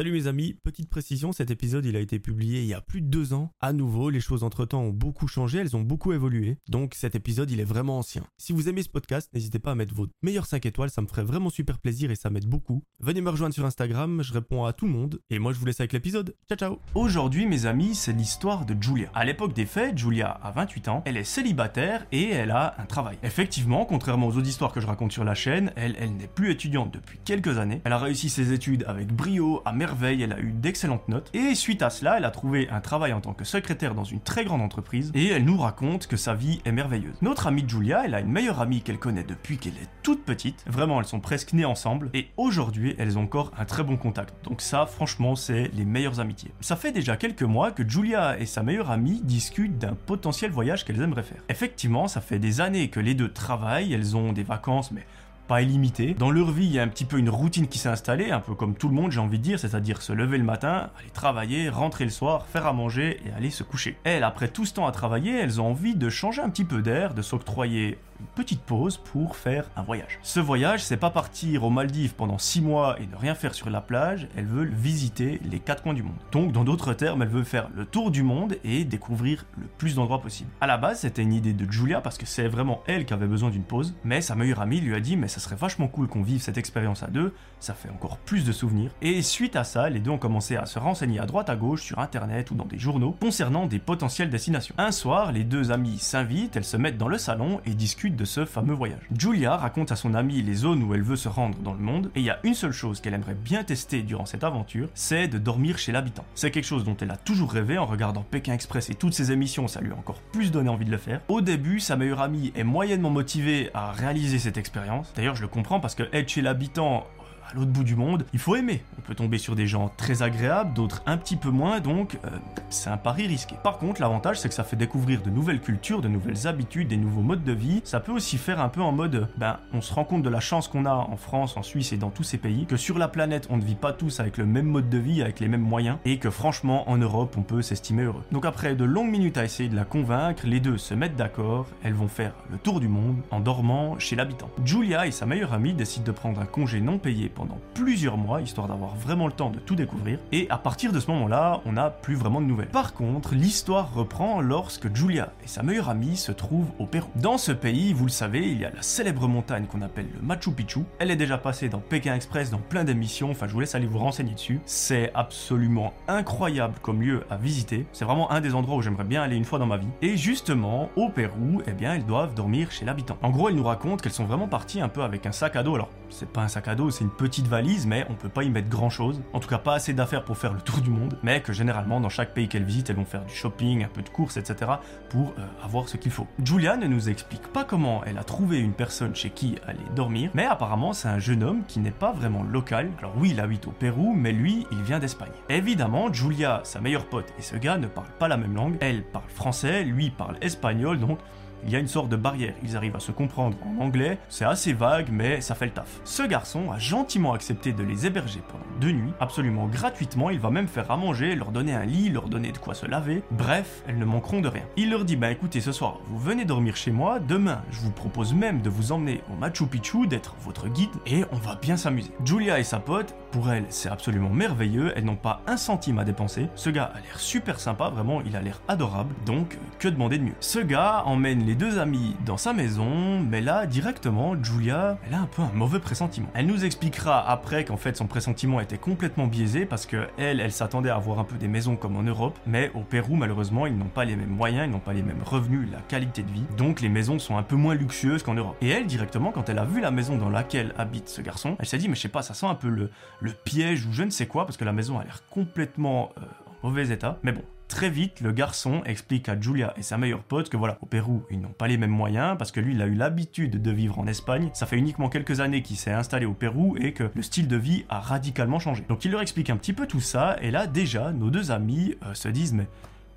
Salut 0.00 0.12
mes 0.12 0.28
amis, 0.28 0.54
petite 0.54 0.88
précision, 0.88 1.30
cet 1.30 1.50
épisode 1.50 1.84
il 1.84 1.94
a 1.94 2.00
été 2.00 2.18
publié 2.18 2.62
il 2.62 2.66
y 2.66 2.72
a 2.72 2.80
plus 2.80 3.02
de 3.02 3.08
deux 3.08 3.34
ans. 3.34 3.50
À 3.60 3.74
nouveau, 3.74 4.08
les 4.08 4.20
choses 4.20 4.44
entre 4.44 4.64
temps 4.64 4.80
ont 4.80 4.94
beaucoup 4.94 5.28
changé, 5.28 5.58
elles 5.58 5.76
ont 5.76 5.82
beaucoup 5.82 6.14
évolué, 6.14 6.56
donc 6.70 6.94
cet 6.94 7.14
épisode 7.14 7.50
il 7.50 7.60
est 7.60 7.64
vraiment 7.64 7.98
ancien. 7.98 8.24
Si 8.38 8.54
vous 8.54 8.70
aimez 8.70 8.82
ce 8.82 8.88
podcast, 8.88 9.28
n'hésitez 9.34 9.58
pas 9.58 9.72
à 9.72 9.74
mettre 9.74 9.92
vos 9.92 10.06
meilleures 10.22 10.46
5 10.46 10.64
étoiles, 10.64 10.88
ça 10.88 11.02
me 11.02 11.06
ferait 11.06 11.22
vraiment 11.22 11.50
super 11.50 11.78
plaisir 11.78 12.10
et 12.10 12.14
ça 12.14 12.30
m'aide 12.30 12.46
beaucoup. 12.46 12.82
Venez 13.00 13.20
me 13.20 13.28
rejoindre 13.28 13.54
sur 13.54 13.66
Instagram, 13.66 14.22
je 14.22 14.32
réponds 14.32 14.64
à 14.64 14.72
tout 14.72 14.86
le 14.86 14.92
monde, 14.92 15.20
et 15.28 15.38
moi 15.38 15.52
je 15.52 15.58
vous 15.58 15.66
laisse 15.66 15.80
avec 15.80 15.92
l'épisode. 15.92 16.34
Ciao 16.48 16.56
ciao 16.56 16.78
Aujourd'hui, 16.94 17.44
mes 17.44 17.66
amis, 17.66 17.94
c'est 17.94 18.14
l'histoire 18.14 18.64
de 18.64 18.82
Julia. 18.82 19.10
À 19.12 19.26
l'époque 19.26 19.52
des 19.52 19.66
faits, 19.66 19.98
Julia 19.98 20.30
a 20.30 20.50
28 20.50 20.88
ans, 20.88 21.02
elle 21.04 21.18
est 21.18 21.24
célibataire 21.24 22.06
et 22.10 22.30
elle 22.30 22.52
a 22.52 22.74
un 22.78 22.86
travail. 22.86 23.18
Effectivement, 23.22 23.84
contrairement 23.84 24.28
aux 24.28 24.36
autres 24.38 24.48
histoires 24.48 24.72
que 24.72 24.80
je 24.80 24.86
raconte 24.86 25.12
sur 25.12 25.24
la 25.24 25.34
chaîne, 25.34 25.74
elle, 25.76 25.94
elle 25.98 26.16
n'est 26.16 26.26
plus 26.26 26.50
étudiante 26.50 26.90
depuis 26.90 27.18
quelques 27.22 27.58
années. 27.58 27.82
Elle 27.84 27.92
a 27.92 27.98
réussi 27.98 28.30
ses 28.30 28.54
études 28.54 28.86
avec 28.88 29.12
brio, 29.12 29.60
à 29.66 29.74
merveille, 29.74 29.89
elle 30.02 30.32
a 30.32 30.40
eu 30.40 30.52
d'excellentes 30.52 31.08
notes, 31.08 31.30
et 31.34 31.54
suite 31.54 31.82
à 31.82 31.90
cela, 31.90 32.16
elle 32.18 32.24
a 32.24 32.30
trouvé 32.30 32.68
un 32.70 32.80
travail 32.80 33.12
en 33.12 33.20
tant 33.20 33.32
que 33.32 33.44
secrétaire 33.44 33.94
dans 33.94 34.04
une 34.04 34.20
très 34.20 34.44
grande 34.44 34.62
entreprise, 34.62 35.10
et 35.14 35.28
elle 35.28 35.44
nous 35.44 35.58
raconte 35.58 36.06
que 36.06 36.16
sa 36.16 36.34
vie 36.34 36.60
est 36.64 36.72
merveilleuse. 36.72 37.14
Notre 37.22 37.46
amie 37.46 37.64
Julia, 37.66 38.02
elle 38.04 38.14
a 38.14 38.20
une 38.20 38.30
meilleure 38.30 38.60
amie 38.60 38.82
qu'elle 38.82 38.98
connaît 38.98 39.24
depuis 39.24 39.58
qu'elle 39.58 39.74
est 39.74 39.88
toute 40.02 40.24
petite, 40.24 40.64
vraiment 40.66 41.00
elles 41.00 41.06
sont 41.06 41.20
presque 41.20 41.52
nées 41.52 41.64
ensemble, 41.64 42.10
et 42.14 42.28
aujourd'hui 42.36 42.94
elles 42.98 43.18
ont 43.18 43.22
encore 43.22 43.52
un 43.58 43.64
très 43.64 43.82
bon 43.82 43.96
contact. 43.96 44.34
Donc 44.44 44.60
ça, 44.60 44.86
franchement, 44.86 45.36
c'est 45.36 45.70
les 45.74 45.84
meilleures 45.84 46.20
amitiés. 46.20 46.50
Ça 46.60 46.76
fait 46.76 46.92
déjà 46.92 47.16
quelques 47.16 47.42
mois 47.42 47.70
que 47.70 47.88
Julia 47.88 48.38
et 48.38 48.46
sa 48.46 48.62
meilleure 48.62 48.90
amie 48.90 49.20
discutent 49.22 49.78
d'un 49.78 49.94
potentiel 49.94 50.50
voyage 50.50 50.84
qu'elles 50.84 51.00
aimeraient 51.00 51.22
faire. 51.22 51.42
Effectivement, 51.48 52.08
ça 52.08 52.20
fait 52.20 52.38
des 52.38 52.60
années 52.60 52.88
que 52.88 53.00
les 53.00 53.14
deux 53.14 53.32
travaillent, 53.32 53.92
elles 53.92 54.16
ont 54.16 54.32
des 54.32 54.42
vacances, 54.42 54.90
mais 54.90 55.06
pas 55.50 55.62
illimité. 55.62 56.14
Dans 56.14 56.30
leur 56.30 56.52
vie, 56.52 56.66
il 56.66 56.70
y 56.70 56.78
a 56.78 56.82
un 56.84 56.86
petit 56.86 57.04
peu 57.04 57.18
une 57.18 57.28
routine 57.28 57.66
qui 57.66 57.78
s'est 57.78 57.88
installée, 57.88 58.30
un 58.30 58.38
peu 58.38 58.54
comme 58.54 58.76
tout 58.76 58.88
le 58.88 58.94
monde, 58.94 59.10
j'ai 59.10 59.18
envie 59.18 59.38
de 59.38 59.42
dire, 59.42 59.58
c'est-à-dire 59.58 60.00
se 60.00 60.12
lever 60.12 60.38
le 60.38 60.44
matin, 60.44 60.90
aller 60.96 61.10
travailler, 61.12 61.68
rentrer 61.68 62.04
le 62.04 62.12
soir, 62.12 62.46
faire 62.46 62.68
à 62.68 62.72
manger 62.72 63.18
et 63.26 63.32
aller 63.32 63.50
se 63.50 63.64
coucher. 63.64 63.96
Elles, 64.04 64.22
après 64.22 64.46
tout 64.46 64.64
ce 64.64 64.74
temps 64.74 64.86
à 64.86 64.92
travailler, 64.92 65.36
elles 65.36 65.60
ont 65.60 65.66
envie 65.66 65.96
de 65.96 66.08
changer 66.08 66.40
un 66.40 66.50
petit 66.50 66.64
peu 66.64 66.82
d'air, 66.82 67.14
de 67.14 67.22
s'octroyer 67.22 67.98
petite 68.34 68.62
pause 68.62 68.96
pour 68.96 69.36
faire 69.36 69.68
un 69.76 69.82
voyage. 69.82 70.18
Ce 70.22 70.40
voyage, 70.40 70.82
c'est 70.82 70.96
pas 70.96 71.10
partir 71.10 71.64
aux 71.64 71.70
Maldives 71.70 72.14
pendant 72.14 72.38
6 72.38 72.60
mois 72.60 73.00
et 73.00 73.06
ne 73.06 73.16
rien 73.16 73.34
faire 73.34 73.54
sur 73.54 73.70
la 73.70 73.80
plage, 73.80 74.28
elles 74.36 74.46
veulent 74.46 74.72
visiter 74.72 75.40
les 75.44 75.58
quatre 75.58 75.82
coins 75.82 75.94
du 75.94 76.02
monde. 76.02 76.14
Donc, 76.32 76.52
dans 76.52 76.64
d'autres 76.64 76.94
termes, 76.94 77.22
elles 77.22 77.28
veulent 77.28 77.44
faire 77.44 77.68
le 77.74 77.84
tour 77.84 78.10
du 78.10 78.22
monde 78.22 78.56
et 78.64 78.84
découvrir 78.84 79.46
le 79.58 79.66
plus 79.66 79.94
d'endroits 79.94 80.20
possible. 80.20 80.50
À 80.60 80.66
la 80.66 80.78
base, 80.78 81.00
c'était 81.00 81.22
une 81.22 81.32
idée 81.32 81.52
de 81.52 81.70
Julia 81.70 82.00
parce 82.00 82.18
que 82.18 82.26
c'est 82.26 82.48
vraiment 82.48 82.82
elle 82.86 83.04
qui 83.04 83.12
avait 83.12 83.26
besoin 83.26 83.50
d'une 83.50 83.62
pause, 83.62 83.94
mais 84.04 84.20
sa 84.20 84.34
meilleure 84.34 84.60
amie 84.60 84.80
lui 84.80 84.94
a 84.94 85.00
dit 85.00 85.16
mais 85.16 85.28
ça 85.28 85.40
serait 85.40 85.56
vachement 85.56 85.88
cool 85.88 86.08
qu'on 86.08 86.22
vive 86.22 86.42
cette 86.42 86.58
expérience 86.58 87.02
à 87.02 87.08
deux, 87.08 87.34
ça 87.58 87.74
fait 87.74 87.90
encore 87.90 88.18
plus 88.18 88.44
de 88.44 88.52
souvenirs. 88.52 88.90
Et 89.02 89.22
suite 89.22 89.56
à 89.56 89.64
ça, 89.64 89.88
les 89.90 90.00
deux 90.00 90.10
ont 90.10 90.18
commencé 90.18 90.56
à 90.56 90.66
se 90.66 90.78
renseigner 90.78 91.20
à 91.20 91.26
droite 91.26 91.50
à 91.50 91.56
gauche 91.56 91.82
sur 91.82 91.98
internet 91.98 92.50
ou 92.50 92.54
dans 92.54 92.64
des 92.64 92.78
journaux 92.78 93.16
concernant 93.20 93.66
des 93.66 93.78
potentielles 93.78 94.30
destinations. 94.30 94.74
Un 94.78 94.92
soir, 94.92 95.32
les 95.32 95.44
deux 95.44 95.70
amies 95.70 95.98
s'invitent, 95.98 96.56
elles 96.56 96.64
se 96.64 96.76
mettent 96.76 96.98
dans 96.98 97.08
le 97.08 97.18
salon 97.18 97.60
et 97.66 97.74
discutent 97.74 98.09
de 98.16 98.24
ce 98.24 98.44
fameux 98.44 98.74
voyage. 98.74 99.00
Julia 99.16 99.56
raconte 99.56 99.92
à 99.92 99.96
son 99.96 100.14
amie 100.14 100.42
les 100.42 100.54
zones 100.54 100.82
où 100.82 100.94
elle 100.94 101.02
veut 101.02 101.16
se 101.16 101.28
rendre 101.28 101.58
dans 101.58 101.74
le 101.74 101.80
monde, 101.80 102.10
et 102.14 102.20
il 102.20 102.24
y 102.24 102.30
a 102.30 102.40
une 102.44 102.54
seule 102.54 102.72
chose 102.72 103.00
qu'elle 103.00 103.14
aimerait 103.14 103.34
bien 103.34 103.64
tester 103.64 104.02
durant 104.02 104.26
cette 104.26 104.44
aventure, 104.44 104.88
c'est 104.94 105.28
de 105.28 105.38
dormir 105.38 105.78
chez 105.78 105.92
l'habitant. 105.92 106.24
C'est 106.34 106.50
quelque 106.50 106.64
chose 106.64 106.84
dont 106.84 106.96
elle 107.00 107.10
a 107.10 107.16
toujours 107.16 107.52
rêvé 107.52 107.78
en 107.78 107.86
regardant 107.86 108.22
Pékin 108.22 108.54
Express 108.54 108.90
et 108.90 108.94
toutes 108.94 109.14
ses 109.14 109.32
émissions, 109.32 109.68
ça 109.68 109.80
lui 109.80 109.92
a 109.92 109.96
encore 109.96 110.20
plus 110.32 110.50
donné 110.50 110.68
envie 110.68 110.84
de 110.84 110.90
le 110.90 110.98
faire. 110.98 111.20
Au 111.28 111.40
début, 111.40 111.80
sa 111.80 111.96
meilleure 111.96 112.20
amie 112.20 112.52
est 112.54 112.64
moyennement 112.64 113.10
motivée 113.10 113.70
à 113.74 113.92
réaliser 113.92 114.38
cette 114.38 114.56
expérience. 114.56 115.12
D'ailleurs, 115.16 115.36
je 115.36 115.42
le 115.42 115.48
comprends 115.48 115.80
parce 115.80 115.94
que 115.94 116.04
être 116.12 116.28
chez 116.28 116.42
l'habitant 116.42 117.06
à 117.50 117.56
l'autre 117.56 117.70
bout 117.70 117.84
du 117.84 117.96
monde, 117.96 118.24
il 118.32 118.38
faut 118.38 118.56
aimer. 118.56 118.82
On 118.98 119.02
peut 119.02 119.14
tomber 119.14 119.38
sur 119.38 119.56
des 119.56 119.66
gens 119.66 119.90
très 119.96 120.22
agréables, 120.22 120.72
d'autres 120.74 121.02
un 121.06 121.16
petit 121.16 121.36
peu 121.36 121.50
moins, 121.50 121.80
donc 121.80 122.18
euh, 122.24 122.28
c'est 122.68 122.90
un 122.90 122.96
pari 122.96 123.26
risqué. 123.26 123.56
Par 123.62 123.78
contre, 123.78 124.00
l'avantage 124.00 124.38
c'est 124.40 124.48
que 124.48 124.54
ça 124.54 124.64
fait 124.64 124.76
découvrir 124.76 125.22
de 125.22 125.30
nouvelles 125.30 125.60
cultures, 125.60 126.00
de 126.00 126.08
nouvelles 126.08 126.46
habitudes, 126.46 126.88
des 126.88 126.96
nouveaux 126.96 127.22
modes 127.22 127.44
de 127.44 127.52
vie. 127.52 127.80
Ça 127.84 128.00
peut 128.00 128.12
aussi 128.12 128.38
faire 128.38 128.60
un 128.60 128.68
peu 128.68 128.80
en 128.80 128.92
mode, 128.92 129.28
ben, 129.36 129.58
on 129.72 129.80
se 129.80 129.92
rend 129.92 130.04
compte 130.04 130.22
de 130.22 130.28
la 130.28 130.40
chance 130.40 130.68
qu'on 130.68 130.86
a 130.86 130.94
en 130.94 131.16
France, 131.16 131.56
en 131.56 131.62
Suisse 131.62 131.92
et 131.92 131.96
dans 131.96 132.10
tous 132.10 132.22
ces 132.22 132.38
pays, 132.38 132.66
que 132.66 132.76
sur 132.76 132.98
la 132.98 133.08
planète 133.08 133.48
on 133.50 133.56
ne 133.56 133.64
vit 133.64 133.74
pas 133.74 133.92
tous 133.92 134.20
avec 134.20 134.36
le 134.36 134.46
même 134.46 134.66
mode 134.66 134.88
de 134.88 134.98
vie, 134.98 135.22
avec 135.22 135.40
les 135.40 135.48
mêmes 135.48 135.60
moyens, 135.60 135.98
et 136.04 136.18
que 136.18 136.30
franchement 136.30 136.88
en 136.90 136.98
Europe 136.98 137.34
on 137.36 137.42
peut 137.42 137.62
s'estimer 137.62 138.04
heureux. 138.04 138.22
Donc 138.32 138.44
après 138.44 138.74
de 138.74 138.84
longues 138.84 139.10
minutes 139.10 139.38
à 139.38 139.44
essayer 139.44 139.68
de 139.68 139.76
la 139.76 139.84
convaincre, 139.84 140.46
les 140.46 140.60
deux 140.60 140.78
se 140.78 140.94
mettent 140.94 141.16
d'accord, 141.16 141.66
elles 141.82 141.94
vont 141.94 142.08
faire 142.08 142.34
le 142.50 142.58
tour 142.58 142.80
du 142.80 142.88
monde 142.88 143.16
en 143.30 143.40
dormant 143.40 143.98
chez 143.98 144.16
l'habitant. 144.16 144.50
Julia 144.64 145.06
et 145.06 145.10
sa 145.10 145.26
meilleure 145.26 145.52
amie 145.52 145.74
décident 145.74 146.04
de 146.04 146.12
prendre 146.12 146.40
un 146.40 146.46
congé 146.46 146.80
non 146.80 146.98
payé 146.98 147.28
pendant 147.40 147.58
plusieurs 147.72 148.18
mois, 148.18 148.42
histoire 148.42 148.68
d'avoir 148.68 148.94
vraiment 148.96 149.26
le 149.26 149.32
temps 149.32 149.48
de 149.48 149.58
tout 149.58 149.74
découvrir, 149.74 150.18
et 150.30 150.46
à 150.50 150.58
partir 150.58 150.92
de 150.92 151.00
ce 151.00 151.10
moment-là, 151.10 151.62
on 151.64 151.72
n'a 151.72 151.88
plus 151.88 152.14
vraiment 152.14 152.42
de 152.42 152.46
nouvelles. 152.46 152.68
Par 152.68 152.92
contre, 152.92 153.34
l'histoire 153.34 153.94
reprend 153.94 154.42
lorsque 154.42 154.94
Julia 154.94 155.32
et 155.42 155.48
sa 155.48 155.62
meilleure 155.62 155.88
amie 155.88 156.18
se 156.18 156.32
trouvent 156.32 156.70
au 156.78 156.84
Pérou. 156.84 157.08
Dans 157.16 157.38
ce 157.38 157.52
pays, 157.52 157.94
vous 157.94 158.04
le 158.04 158.10
savez, 158.10 158.46
il 158.46 158.60
y 158.60 158.66
a 158.66 158.70
la 158.70 158.82
célèbre 158.82 159.26
montagne 159.26 159.64
qu'on 159.64 159.80
appelle 159.80 160.08
le 160.14 160.20
Machu 160.20 160.50
Picchu. 160.50 160.80
Elle 160.98 161.10
est 161.10 161.16
déjà 161.16 161.38
passée 161.38 161.70
dans 161.70 161.78
Pékin 161.78 162.14
Express, 162.14 162.50
dans 162.50 162.58
plein 162.58 162.84
d'émissions, 162.84 163.30
enfin 163.30 163.48
je 163.48 163.54
vous 163.54 163.60
laisse 163.60 163.74
aller 163.74 163.86
vous 163.86 163.98
renseigner 163.98 164.34
dessus. 164.34 164.60
C'est 164.66 165.10
absolument 165.14 165.94
incroyable 166.08 166.74
comme 166.82 167.00
lieu 167.00 167.24
à 167.30 167.38
visiter. 167.38 167.86
C'est 167.92 168.04
vraiment 168.04 168.30
un 168.30 168.42
des 168.42 168.54
endroits 168.54 168.76
où 168.76 168.82
j'aimerais 168.82 169.04
bien 169.04 169.22
aller 169.22 169.36
une 169.36 169.46
fois 169.46 169.58
dans 169.58 169.64
ma 169.66 169.78
vie. 169.78 169.88
Et 170.02 170.18
justement, 170.18 170.90
au 170.94 171.08
Pérou, 171.08 171.62
eh 171.66 171.72
bien, 171.72 171.94
elles 171.94 172.04
doivent 172.04 172.34
dormir 172.34 172.70
chez 172.70 172.84
l'habitant. 172.84 173.16
En 173.22 173.30
gros, 173.30 173.48
elle 173.48 173.54
nous 173.54 173.64
raconte 173.64 174.02
qu'elles 174.02 174.12
sont 174.12 174.26
vraiment 174.26 174.46
parties 174.46 174.82
un 174.82 174.90
peu 174.90 175.02
avec 175.02 175.24
un 175.24 175.32
sac 175.32 175.56
à 175.56 175.62
dos. 175.62 175.76
Alors, 175.76 175.88
c'est 176.10 176.28
pas 176.28 176.42
un 176.42 176.48
sac 176.48 176.68
à 176.68 176.74
dos, 176.74 176.90
c'est 176.90 177.04
une 177.04 177.10
petite 177.10 177.29
valise, 177.38 177.86
mais 177.86 178.06
on 178.10 178.14
peut 178.14 178.28
pas 178.28 178.42
y 178.42 178.50
mettre 178.50 178.68
grand 178.68 178.90
chose. 178.90 179.22
En 179.32 179.40
tout 179.40 179.48
cas, 179.48 179.58
pas 179.58 179.74
assez 179.74 179.92
d'affaires 179.92 180.24
pour 180.24 180.36
faire 180.36 180.52
le 180.52 180.60
tour 180.60 180.80
du 180.80 180.90
monde, 180.90 181.18
mais 181.22 181.40
que 181.40 181.52
généralement, 181.52 182.00
dans 182.00 182.08
chaque 182.08 182.34
pays 182.34 182.48
qu'elles 182.48 182.64
visitent, 182.64 182.90
elles 182.90 182.96
vont 182.96 183.04
faire 183.04 183.24
du 183.24 183.34
shopping, 183.34 183.84
un 183.84 183.88
peu 183.88 184.02
de 184.02 184.08
courses, 184.08 184.36
etc. 184.36 184.72
pour 185.08 185.28
euh, 185.38 185.46
avoir 185.64 185.88
ce 185.88 185.96
qu'il 185.96 186.12
faut. 186.12 186.26
Julia 186.44 186.76
ne 186.76 186.86
nous 186.86 187.08
explique 187.08 187.46
pas 187.48 187.64
comment 187.64 188.02
elle 188.04 188.18
a 188.18 188.24
trouvé 188.24 188.58
une 188.58 188.72
personne 188.72 189.14
chez 189.14 189.30
qui 189.30 189.56
aller 189.66 189.78
dormir, 189.94 190.30
mais 190.34 190.46
apparemment, 190.46 190.92
c'est 190.92 191.08
un 191.08 191.18
jeune 191.18 191.42
homme 191.42 191.62
qui 191.66 191.80
n'est 191.80 191.90
pas 191.90 192.12
vraiment 192.12 192.42
local. 192.42 192.90
Alors 192.98 193.14
oui, 193.16 193.30
il 193.30 193.40
habite 193.40 193.66
au 193.66 193.72
Pérou, 193.72 194.12
mais 194.14 194.32
lui, 194.32 194.66
il 194.72 194.82
vient 194.82 194.98
d'Espagne. 194.98 195.32
Évidemment, 195.48 196.12
Julia, 196.12 196.60
sa 196.64 196.80
meilleure 196.80 197.06
pote, 197.06 197.32
et 197.38 197.42
ce 197.42 197.56
gars 197.56 197.78
ne 197.78 197.86
parlent 197.86 198.16
pas 198.18 198.28
la 198.28 198.36
même 198.36 198.54
langue. 198.54 198.76
Elle 198.80 199.04
parle 199.04 199.28
français, 199.28 199.84
lui 199.84 200.10
parle 200.10 200.36
espagnol, 200.40 200.98
donc 200.98 201.18
il 201.64 201.70
y 201.70 201.76
a 201.76 201.78
une 201.78 201.88
sorte 201.88 202.08
de 202.08 202.16
barrière. 202.16 202.54
Ils 202.62 202.76
arrivent 202.76 202.96
à 202.96 203.00
se 203.00 203.12
comprendre 203.12 203.56
en 203.64 203.82
anglais, 203.82 204.18
c'est 204.28 204.44
assez 204.44 204.72
vague, 204.72 205.08
mais 205.10 205.40
ça 205.40 205.54
fait 205.54 205.66
le 205.66 205.72
taf. 205.72 206.00
Ce 206.04 206.22
garçon 206.22 206.70
a 206.70 206.78
gentiment 206.78 207.32
accepté 207.32 207.72
de 207.72 207.82
les 207.82 208.06
héberger 208.06 208.40
pendant 208.48 208.64
deux 208.80 208.92
nuits, 208.92 209.12
absolument 209.20 209.66
gratuitement. 209.66 210.30
Il 210.30 210.40
va 210.40 210.50
même 210.50 210.68
faire 210.68 210.90
à 210.90 210.96
manger, 210.96 211.34
leur 211.34 211.52
donner 211.52 211.74
un 211.74 211.84
lit, 211.84 212.08
leur 212.08 212.28
donner 212.28 212.52
de 212.52 212.58
quoi 212.58 212.74
se 212.74 212.86
laver. 212.86 213.22
Bref, 213.30 213.82
elles 213.86 213.98
ne 213.98 214.04
manqueront 214.04 214.40
de 214.40 214.48
rien. 214.48 214.62
Il 214.76 214.90
leur 214.90 215.04
dit 215.04 215.16
Bah 215.16 215.30
écoutez, 215.30 215.60
ce 215.60 215.72
soir, 215.72 215.98
vous 216.06 216.18
venez 216.18 216.44
dormir 216.44 216.76
chez 216.76 216.90
moi. 216.90 217.18
Demain, 217.18 217.62
je 217.70 217.80
vous 217.80 217.90
propose 217.90 218.34
même 218.34 218.62
de 218.62 218.70
vous 218.70 218.92
emmener 218.92 219.22
au 219.32 219.36
Machu 219.36 219.66
Picchu, 219.66 220.06
d'être 220.06 220.34
votre 220.40 220.68
guide, 220.68 220.90
et 221.06 221.24
on 221.32 221.36
va 221.36 221.56
bien 221.56 221.76
s'amuser. 221.76 222.10
Julia 222.24 222.58
et 222.58 222.64
sa 222.64 222.78
pote, 222.78 223.14
pour 223.30 223.50
elle, 223.50 223.64
c'est 223.68 223.88
absolument 223.88 224.30
merveilleux. 224.30 224.92
Elles 224.96 225.04
n'ont 225.04 225.16
pas 225.16 225.42
un 225.46 225.56
centime 225.56 225.98
à 225.98 226.04
dépenser. 226.04 226.48
Ce 226.54 226.70
gars 226.70 226.92
a 226.94 227.00
l'air 227.00 227.18
super 227.18 227.60
sympa, 227.60 227.88
vraiment, 227.88 228.20
il 228.22 228.36
a 228.36 228.42
l'air 228.42 228.60
adorable. 228.68 229.14
Donc, 229.26 229.58
que 229.78 229.88
demander 229.88 230.18
de 230.18 230.24
mieux? 230.24 230.34
Ce 230.40 230.58
gars 230.58 231.02
emmène 231.06 231.44
les 231.44 231.54
deux 231.54 231.78
amis 231.78 232.16
dans 232.26 232.36
sa 232.36 232.52
maison, 232.52 233.20
mais 233.20 233.40
là, 233.40 233.66
directement, 233.66 234.34
Julia, 234.42 234.98
elle 235.06 235.14
a 235.14 235.20
un 235.20 235.26
peu 235.26 235.42
un 235.42 235.52
mauvais 235.54 235.80
pressentiment. 235.80 236.28
Elle 236.34 236.46
nous 236.46 236.64
expliquera 236.64 237.28
après 237.28 237.64
qu'en 237.64 237.76
fait 237.76 237.96
son 237.96 238.06
pressentiment 238.06 238.60
était 238.60 238.78
complètement 238.78 239.26
biaisé 239.26 239.66
parce 239.66 239.86
que 239.86 240.08
elle, 240.18 240.40
elle 240.40 240.52
s'attendait 240.52 240.90
à 240.90 240.96
avoir 240.96 241.18
un 241.18 241.24
peu 241.24 241.36
des 241.36 241.48
maisons 241.48 241.76
comme 241.76 241.96
en 241.96 242.02
Europe, 242.02 242.38
mais 242.46 242.70
au 242.74 242.80
Pérou, 242.80 243.16
malheureusement, 243.16 243.66
ils 243.66 243.76
n'ont 243.76 243.84
pas 243.86 244.04
les 244.04 244.16
mêmes 244.16 244.30
moyens, 244.30 244.66
ils 244.66 244.70
n'ont 244.70 244.78
pas 244.78 244.92
les 244.92 245.02
mêmes 245.02 245.22
revenus, 245.24 245.68
la 245.70 245.80
qualité 245.80 246.22
de 246.22 246.30
vie, 246.30 246.44
donc 246.56 246.80
les 246.80 246.88
maisons 246.88 247.18
sont 247.18 247.36
un 247.36 247.42
peu 247.42 247.56
moins 247.56 247.74
luxueuses 247.74 248.22
qu'en 248.22 248.34
Europe. 248.34 248.56
Et 248.60 248.68
elle, 248.68 248.86
directement, 248.86 249.32
quand 249.32 249.48
elle 249.48 249.58
a 249.58 249.64
vu 249.64 249.80
la 249.80 249.90
maison 249.90 250.16
dans 250.16 250.30
laquelle 250.30 250.74
habite 250.78 251.08
ce 251.08 251.20
garçon, 251.20 251.56
elle 251.58 251.66
s'est 251.66 251.78
dit, 251.78 251.88
mais 251.88 251.94
je 251.94 252.00
sais 252.00 252.08
pas, 252.08 252.22
ça 252.22 252.34
sent 252.34 252.46
un 252.46 252.54
peu 252.54 252.68
le, 252.68 252.90
le 253.20 253.32
piège 253.32 253.86
ou 253.86 253.92
je 253.92 254.02
ne 254.02 254.10
sais 254.10 254.26
quoi, 254.26 254.44
parce 254.44 254.56
que 254.56 254.64
la 254.64 254.72
maison 254.72 254.98
a 254.98 255.04
l'air 255.04 255.22
complètement 255.30 256.10
euh, 256.18 256.22
en 256.62 256.68
mauvais 256.68 256.90
état. 256.90 257.18
Mais 257.22 257.32
bon, 257.32 257.42
Très 257.70 257.88
vite, 257.88 258.20
le 258.20 258.32
garçon 258.32 258.82
explique 258.84 259.28
à 259.28 259.40
Julia 259.40 259.72
et 259.76 259.82
sa 259.82 259.96
meilleure 259.96 260.24
pote 260.24 260.48
que 260.48 260.56
voilà, 260.56 260.76
au 260.80 260.86
Pérou, 260.86 261.22
ils 261.30 261.40
n'ont 261.40 261.52
pas 261.52 261.68
les 261.68 261.78
mêmes 261.78 261.92
moyens 261.92 262.36
parce 262.36 262.50
que 262.50 262.58
lui, 262.58 262.74
il 262.74 262.82
a 262.82 262.86
eu 262.86 262.94
l'habitude 262.94 263.62
de 263.62 263.70
vivre 263.70 264.00
en 264.00 264.08
Espagne. 264.08 264.50
Ça 264.54 264.66
fait 264.66 264.76
uniquement 264.76 265.08
quelques 265.08 265.38
années 265.38 265.62
qu'il 265.62 265.76
s'est 265.76 265.92
installé 265.92 266.26
au 266.26 266.34
Pérou 266.34 266.76
et 266.80 266.92
que 266.92 267.08
le 267.14 267.22
style 267.22 267.46
de 267.46 267.56
vie 267.56 267.84
a 267.88 268.00
radicalement 268.00 268.58
changé. 268.58 268.84
Donc 268.88 269.04
il 269.04 269.12
leur 269.12 269.20
explique 269.20 269.50
un 269.50 269.56
petit 269.56 269.72
peu 269.72 269.86
tout 269.86 270.00
ça 270.00 270.36
et 270.42 270.50
là 270.50 270.66
déjà, 270.66 271.12
nos 271.12 271.30
deux 271.30 271.52
amis 271.52 271.94
euh, 272.04 272.12
se 272.12 272.26
disent 272.26 272.54
mais 272.54 272.66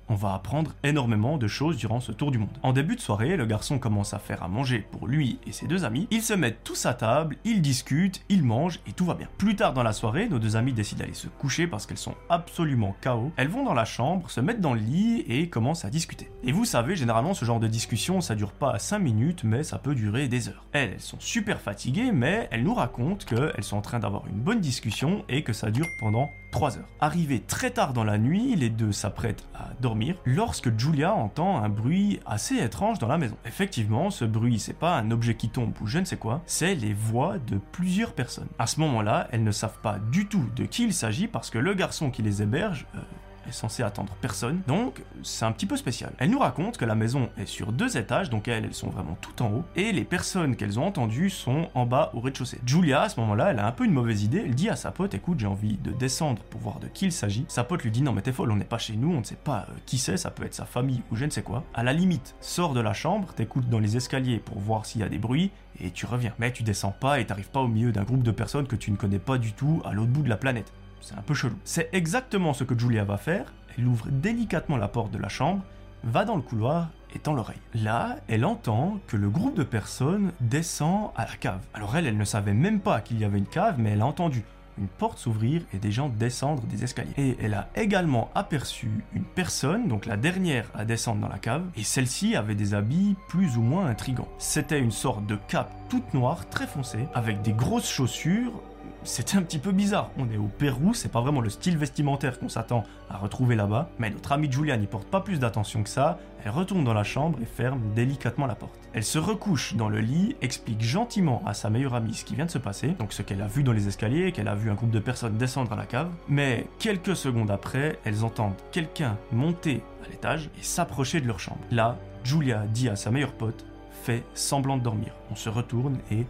on 0.08 0.14
va 0.14 0.34
apprendre 0.34 0.72
énormément 0.82 1.38
de 1.38 1.46
choses 1.46 1.76
durant 1.76 2.00
ce 2.00 2.12
tour 2.12 2.30
du 2.30 2.38
monde. 2.38 2.58
En 2.62 2.72
début 2.72 2.96
de 2.96 3.00
soirée, 3.00 3.36
le 3.36 3.46
garçon 3.46 3.78
commence 3.78 4.14
à 4.14 4.18
faire 4.18 4.42
à 4.42 4.48
manger 4.48 4.86
pour 4.90 5.06
lui 5.06 5.38
et 5.46 5.52
ses 5.52 5.66
deux 5.66 5.84
amis. 5.84 6.06
Ils 6.10 6.22
se 6.22 6.34
mettent 6.34 6.62
tous 6.64 6.86
à 6.86 6.94
table, 6.94 7.36
ils 7.44 7.62
discutent, 7.62 8.22
ils 8.28 8.42
mangent 8.42 8.80
et 8.86 8.92
tout 8.92 9.04
va 9.04 9.14
bien. 9.14 9.28
Plus 9.38 9.56
tard 9.56 9.72
dans 9.72 9.82
la 9.82 9.92
soirée, 9.92 10.28
nos 10.28 10.38
deux 10.38 10.56
amis 10.56 10.72
décident 10.72 11.00
d'aller 11.00 11.14
se 11.14 11.28
coucher 11.28 11.66
parce 11.66 11.86
qu'elles 11.86 11.98
sont 11.98 12.14
absolument 12.28 12.94
KO. 13.02 13.32
Elles 13.36 13.48
vont 13.48 13.64
dans 13.64 13.74
la 13.74 13.84
chambre, 13.84 14.30
se 14.30 14.40
mettent 14.40 14.60
dans 14.60 14.74
le 14.74 14.80
lit 14.80 15.24
et 15.28 15.48
commencent 15.48 15.84
à 15.84 15.90
discuter. 15.90 16.30
Et 16.42 16.52
vous 16.52 16.64
savez, 16.64 16.96
généralement, 16.96 17.34
ce 17.34 17.44
genre 17.44 17.60
de 17.60 17.68
discussion, 17.68 18.20
ça 18.20 18.34
dure 18.34 18.52
pas 18.52 18.78
5 18.78 18.98
minutes, 18.98 19.44
mais 19.44 19.62
ça 19.62 19.78
peut 19.78 19.94
durer 19.94 20.28
des 20.28 20.48
heures. 20.48 20.64
Elles, 20.72 21.00
sont 21.00 21.18
super 21.20 21.60
fatiguées, 21.60 22.12
mais 22.12 22.48
elles 22.50 22.62
nous 22.62 22.74
racontent 22.74 23.24
qu'elles 23.24 23.64
sont 23.64 23.76
en 23.76 23.82
train 23.82 23.98
d'avoir 23.98 24.26
une 24.26 24.40
bonne 24.40 24.60
discussion 24.60 25.24
et 25.28 25.42
que 25.42 25.52
ça 25.52 25.70
dure 25.70 25.86
pendant 26.00 26.30
3 26.52 26.78
heures. 26.78 26.88
Arrivé 27.00 27.40
très 27.40 27.70
tard 27.70 27.92
dans 27.92 28.04
la 28.04 28.18
nuit, 28.18 28.54
les 28.54 28.70
deux 28.70 28.92
s'apprêtent 28.92 29.44
à 29.54 29.70
dormir 29.80 29.93
lorsque 30.24 30.76
Julia 30.78 31.14
entend 31.14 31.62
un 31.62 31.68
bruit 31.68 32.20
assez 32.26 32.56
étrange 32.56 32.98
dans 32.98 33.08
la 33.08 33.18
maison. 33.18 33.36
Effectivement, 33.46 34.10
ce 34.10 34.24
bruit, 34.24 34.58
c'est 34.58 34.78
pas 34.78 34.96
un 34.96 35.10
objet 35.10 35.34
qui 35.34 35.48
tombe 35.48 35.72
ou 35.80 35.86
je 35.86 35.98
ne 35.98 36.04
sais 36.04 36.16
quoi, 36.16 36.42
c'est 36.46 36.74
les 36.74 36.92
voix 36.92 37.38
de 37.38 37.58
plusieurs 37.72 38.12
personnes. 38.12 38.48
À 38.58 38.66
ce 38.66 38.80
moment-là, 38.80 39.28
elles 39.32 39.44
ne 39.44 39.52
savent 39.52 39.80
pas 39.82 39.98
du 40.10 40.26
tout 40.26 40.44
de 40.56 40.64
qui 40.64 40.84
il 40.84 40.94
s'agit 40.94 41.28
parce 41.28 41.50
que 41.50 41.58
le 41.58 41.74
garçon 41.74 42.10
qui 42.10 42.22
les 42.22 42.42
héberge 42.42 42.86
euh, 42.94 43.00
est 43.48 43.52
censé 43.52 43.82
attendre 43.82 44.14
personne, 44.20 44.60
donc 44.66 45.02
c'est 45.22 45.44
un 45.44 45.52
petit 45.52 45.66
peu 45.66 45.76
spécial. 45.76 46.12
Elle 46.18 46.30
nous 46.30 46.38
raconte 46.38 46.76
que 46.76 46.84
la 46.84 46.94
maison 46.94 47.28
est 47.38 47.46
sur 47.46 47.72
deux 47.72 47.96
étages, 47.96 48.30
donc 48.30 48.48
elles, 48.48 48.64
elles 48.64 48.74
sont 48.74 48.90
vraiment 48.90 49.16
tout 49.20 49.42
en 49.42 49.50
haut, 49.50 49.64
et 49.76 49.92
les 49.92 50.04
personnes 50.04 50.56
qu'elles 50.56 50.78
ont 50.78 50.86
entendues 50.86 51.30
sont 51.30 51.68
en 51.74 51.86
bas 51.86 52.10
au 52.14 52.20
rez-de-chaussée. 52.20 52.60
Julia, 52.66 53.02
à 53.02 53.08
ce 53.08 53.18
moment-là, 53.20 53.50
elle 53.50 53.58
a 53.58 53.66
un 53.66 53.72
peu 53.72 53.84
une 53.84 53.92
mauvaise 53.92 54.22
idée, 54.22 54.42
elle 54.44 54.54
dit 54.54 54.68
à 54.68 54.76
sa 54.76 54.90
pote, 54.90 55.14
écoute, 55.14 55.40
j'ai 55.40 55.46
envie 55.46 55.76
de 55.78 55.92
descendre 55.92 56.42
pour 56.44 56.60
voir 56.60 56.80
de 56.80 56.88
qui 56.88 57.06
il 57.06 57.12
s'agit. 57.12 57.44
Sa 57.48 57.64
pote 57.64 57.82
lui 57.82 57.90
dit, 57.90 58.02
non 58.02 58.12
mais 58.12 58.22
t'es 58.22 58.32
folle, 58.32 58.50
on 58.50 58.56
n'est 58.56 58.64
pas 58.64 58.78
chez 58.78 58.96
nous, 58.96 59.12
on 59.12 59.20
ne 59.20 59.24
sait 59.24 59.34
pas 59.34 59.66
euh, 59.68 59.74
qui 59.86 59.98
c'est, 59.98 60.16
ça 60.16 60.30
peut 60.30 60.44
être 60.44 60.54
sa 60.54 60.64
famille 60.64 61.02
ou 61.10 61.16
je 61.16 61.24
ne 61.24 61.30
sais 61.30 61.42
quoi. 61.42 61.64
À 61.74 61.82
la 61.82 61.92
limite, 61.92 62.34
sors 62.40 62.74
de 62.74 62.80
la 62.80 62.92
chambre, 62.92 63.32
t'écoutes 63.34 63.68
dans 63.68 63.78
les 63.78 63.96
escaliers 63.96 64.38
pour 64.38 64.58
voir 64.58 64.86
s'il 64.86 65.00
y 65.00 65.04
a 65.04 65.08
des 65.08 65.18
bruits, 65.18 65.50
et 65.80 65.90
tu 65.90 66.06
reviens. 66.06 66.32
Mais 66.38 66.52
tu 66.52 66.62
descends 66.62 66.92
pas 66.92 67.20
et 67.20 67.26
t'arrives 67.26 67.50
pas 67.50 67.60
au 67.60 67.68
milieu 67.68 67.92
d'un 67.92 68.04
groupe 68.04 68.22
de 68.22 68.30
personnes 68.30 68.66
que 68.66 68.76
tu 68.76 68.90
ne 68.90 68.96
connais 68.96 69.18
pas 69.18 69.38
du 69.38 69.52
tout 69.52 69.82
à 69.84 69.92
l'autre 69.92 70.10
bout 70.10 70.22
de 70.22 70.28
la 70.28 70.36
planète. 70.36 70.72
C'est 71.04 71.18
un 71.18 71.22
peu 71.22 71.34
chelou. 71.34 71.56
C'est 71.64 71.90
exactement 71.92 72.54
ce 72.54 72.64
que 72.64 72.78
Julia 72.78 73.04
va 73.04 73.18
faire. 73.18 73.52
Elle 73.76 73.86
ouvre 73.86 74.06
délicatement 74.10 74.78
la 74.78 74.88
porte 74.88 75.10
de 75.10 75.18
la 75.18 75.28
chambre, 75.28 75.62
va 76.02 76.24
dans 76.24 76.36
le 76.36 76.40
couloir 76.40 76.88
et 77.14 77.18
tend 77.18 77.34
l'oreille. 77.34 77.60
Là, 77.74 78.16
elle 78.26 78.46
entend 78.46 78.98
que 79.06 79.18
le 79.18 79.28
groupe 79.28 79.54
de 79.54 79.64
personnes 79.64 80.32
descend 80.40 81.10
à 81.14 81.26
la 81.26 81.36
cave. 81.36 81.60
Alors 81.74 81.94
elle, 81.94 82.06
elle 82.06 82.16
ne 82.16 82.24
savait 82.24 82.54
même 82.54 82.80
pas 82.80 83.02
qu'il 83.02 83.18
y 83.18 83.24
avait 83.24 83.36
une 83.36 83.46
cave, 83.46 83.74
mais 83.78 83.90
elle 83.90 84.00
a 84.00 84.06
entendu 84.06 84.44
une 84.78 84.88
porte 84.88 85.18
s'ouvrir 85.18 85.62
et 85.74 85.78
des 85.78 85.92
gens 85.92 86.08
descendre 86.08 86.62
des 86.62 86.84
escaliers. 86.84 87.12
Et 87.18 87.36
elle 87.38 87.52
a 87.52 87.68
également 87.74 88.30
aperçu 88.34 88.90
une 89.12 89.24
personne, 89.24 89.88
donc 89.88 90.06
la 90.06 90.16
dernière 90.16 90.70
à 90.74 90.86
descendre 90.86 91.20
dans 91.20 91.28
la 91.28 91.38
cave, 91.38 91.66
et 91.76 91.84
celle-ci 91.84 92.34
avait 92.34 92.54
des 92.54 92.72
habits 92.72 93.14
plus 93.28 93.58
ou 93.58 93.60
moins 93.60 93.86
intrigants. 93.86 94.28
C'était 94.38 94.80
une 94.80 94.90
sorte 94.90 95.26
de 95.26 95.36
cape 95.48 95.70
toute 95.90 96.14
noire, 96.14 96.48
très 96.48 96.66
foncée, 96.66 97.06
avec 97.12 97.42
des 97.42 97.52
grosses 97.52 97.90
chaussures 97.90 98.62
c'était 99.02 99.36
un 99.36 99.42
petit 99.42 99.58
peu 99.58 99.72
bizarre. 99.72 100.10
On 100.18 100.30
est 100.30 100.36
au 100.36 100.48
Pérou, 100.58 100.94
c'est 100.94 101.10
pas 101.10 101.20
vraiment 101.20 101.40
le 101.40 101.50
style 101.50 101.76
vestimentaire 101.76 102.38
qu'on 102.38 102.48
s'attend 102.48 102.84
à 103.10 103.18
retrouver 103.18 103.54
là-bas, 103.54 103.90
mais 103.98 104.10
notre 104.10 104.32
amie 104.32 104.50
Julia 104.50 104.76
n'y 104.76 104.86
porte 104.86 105.08
pas 105.08 105.20
plus 105.20 105.38
d'attention 105.38 105.82
que 105.82 105.88
ça, 105.88 106.18
elle 106.44 106.50
retourne 106.50 106.84
dans 106.84 106.94
la 106.94 107.04
chambre 107.04 107.38
et 107.42 107.46
ferme 107.46 107.80
délicatement 107.94 108.46
la 108.46 108.54
porte. 108.54 108.78
Elle 108.92 109.04
se 109.04 109.18
recouche 109.18 109.74
dans 109.74 109.88
le 109.88 110.00
lit, 110.00 110.36
explique 110.40 110.82
gentiment 110.82 111.42
à 111.46 111.54
sa 111.54 111.70
meilleure 111.70 111.94
amie 111.94 112.14
ce 112.14 112.24
qui 112.24 112.34
vient 112.34 112.46
de 112.46 112.50
se 112.50 112.58
passer, 112.58 112.88
donc 112.88 113.12
ce 113.12 113.22
qu'elle 113.22 113.42
a 113.42 113.46
vu 113.46 113.62
dans 113.62 113.72
les 113.72 113.88
escaliers, 113.88 114.32
qu'elle 114.32 114.48
a 114.48 114.54
vu 114.54 114.70
un 114.70 114.74
groupe 114.74 114.90
de 114.90 115.00
personnes 115.00 115.36
descendre 115.36 115.72
à 115.72 115.76
la 115.76 115.86
cave, 115.86 116.10
mais 116.28 116.66
quelques 116.78 117.16
secondes 117.16 117.50
après, 117.50 117.98
elles 118.04 118.24
entendent 118.24 118.54
quelqu'un 118.72 119.16
monter 119.32 119.82
à 120.04 120.08
l'étage 120.10 120.50
et 120.58 120.62
s'approcher 120.62 121.20
de 121.20 121.26
leur 121.26 121.40
chambre. 121.40 121.60
Là, 121.70 121.96
Julia 122.24 122.64
dit 122.68 122.88
à 122.88 122.96
sa 122.96 123.10
meilleure 123.10 123.34
pote, 123.34 123.66
fait 124.04 124.24
semblant 124.34 124.76
de 124.76 124.82
dormir. 124.82 125.14
On 125.30 125.34
se 125.34 125.48
retourne 125.48 125.98
et 126.10 126.26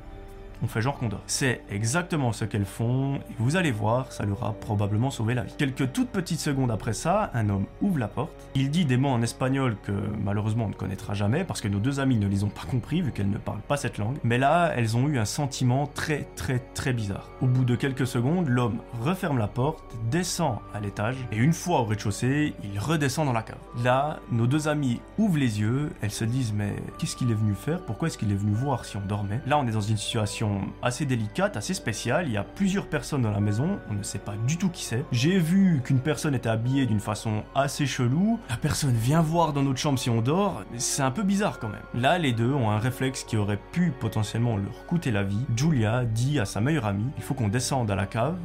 on 0.64 0.66
fait 0.66 0.80
genre 0.80 0.98
qu'on 0.98 1.08
dort. 1.08 1.22
C'est 1.26 1.62
exactement 1.70 2.32
ce 2.32 2.44
qu'elles 2.44 2.64
font, 2.64 3.16
et 3.16 3.34
vous 3.38 3.56
allez 3.56 3.70
voir, 3.70 4.10
ça 4.12 4.24
leur 4.24 4.42
a 4.44 4.52
probablement 4.52 5.10
sauvé 5.10 5.34
la 5.34 5.42
vie. 5.42 5.54
Quelques 5.58 5.92
toutes 5.92 6.08
petites 6.08 6.40
secondes 6.40 6.70
après 6.70 6.94
ça, 6.94 7.30
un 7.34 7.48
homme 7.50 7.66
ouvre 7.82 7.98
la 7.98 8.08
porte, 8.08 8.32
il 8.54 8.70
dit 8.70 8.84
des 8.84 8.96
mots 8.96 9.10
en 9.10 9.22
espagnol 9.22 9.76
que 9.82 9.92
malheureusement 10.22 10.64
on 10.64 10.68
ne 10.68 10.74
connaîtra 10.74 11.14
jamais, 11.14 11.44
parce 11.44 11.60
que 11.60 11.68
nos 11.68 11.78
deux 11.78 12.00
amies 12.00 12.16
ne 12.16 12.26
les 12.26 12.44
ont 12.44 12.48
pas 12.48 12.64
compris, 12.68 13.02
vu 13.02 13.12
qu'elles 13.12 13.30
ne 13.30 13.38
parlent 13.38 13.60
pas 13.60 13.76
cette 13.76 13.98
langue, 13.98 14.16
mais 14.24 14.38
là, 14.38 14.72
elles 14.74 14.96
ont 14.96 15.06
eu 15.08 15.18
un 15.18 15.24
sentiment 15.24 15.86
très 15.86 16.26
très 16.36 16.58
très 16.58 16.92
bizarre. 16.92 17.30
Au 17.42 17.46
bout 17.46 17.64
de 17.64 17.76
quelques 17.76 18.06
secondes, 18.06 18.48
l'homme 18.48 18.78
referme 19.02 19.38
la 19.38 19.48
porte, 19.48 19.84
descend 20.10 20.58
à 20.72 20.80
l'étage, 20.80 21.16
et 21.30 21.36
une 21.36 21.52
fois 21.52 21.80
au 21.80 21.84
rez-de-chaussée, 21.84 22.54
il 22.64 22.78
redescend 22.78 23.26
dans 23.26 23.32
la 23.32 23.42
cave. 23.42 23.58
Là, 23.82 24.20
nos 24.32 24.46
deux 24.46 24.68
amies 24.68 25.00
ouvrent 25.18 25.38
les 25.38 25.60
yeux, 25.60 25.90
elles 26.00 26.10
se 26.10 26.24
disent 26.24 26.54
mais 26.54 26.74
qu'est-ce 26.98 27.16
qu'il 27.16 27.30
est 27.30 27.34
venu 27.34 27.54
faire? 27.54 27.84
Pourquoi 27.84 28.08
est-ce 28.08 28.16
qu'il 28.16 28.32
est 28.32 28.36
venu 28.36 28.52
voir 28.52 28.84
si 28.84 28.96
on 28.96 29.02
dormait? 29.02 29.40
Là, 29.46 29.58
on 29.58 29.66
est 29.66 29.72
dans 29.72 29.80
une 29.80 29.96
situation 29.96 30.53
assez 30.82 31.06
délicate, 31.06 31.56
assez 31.56 31.74
spéciale. 31.74 32.26
Il 32.26 32.32
y 32.32 32.36
a 32.36 32.44
plusieurs 32.44 32.86
personnes 32.86 33.22
dans 33.22 33.30
la 33.30 33.40
maison, 33.40 33.78
on 33.90 33.94
ne 33.94 34.02
sait 34.02 34.18
pas 34.18 34.34
du 34.46 34.56
tout 34.56 34.68
qui 34.68 34.84
c'est. 34.84 35.04
J'ai 35.12 35.38
vu 35.38 35.80
qu'une 35.84 36.00
personne 36.00 36.34
était 36.34 36.48
habillée 36.48 36.86
d'une 36.86 37.00
façon 37.00 37.42
assez 37.54 37.86
chelou. 37.86 38.38
La 38.50 38.56
personne 38.56 38.94
vient 38.94 39.20
voir 39.20 39.52
dans 39.52 39.62
notre 39.62 39.78
chambre 39.78 39.98
si 39.98 40.10
on 40.10 40.20
dort. 40.20 40.62
C'est 40.76 41.02
un 41.02 41.10
peu 41.10 41.22
bizarre 41.22 41.58
quand 41.58 41.68
même. 41.68 41.82
Là, 41.94 42.18
les 42.18 42.32
deux 42.32 42.52
ont 42.52 42.70
un 42.70 42.78
réflexe 42.78 43.24
qui 43.24 43.36
aurait 43.36 43.60
pu 43.72 43.92
potentiellement 43.98 44.56
leur 44.56 44.86
coûter 44.86 45.10
la 45.10 45.22
vie. 45.22 45.44
Julia 45.56 46.04
dit 46.04 46.38
à 46.38 46.44
sa 46.44 46.60
meilleure 46.60 46.86
amie 46.86 47.10
il 47.16 47.22
faut 47.22 47.34
qu'on 47.34 47.48
descende 47.48 47.90
à 47.90 47.94
la 47.94 48.06
cave 48.06 48.36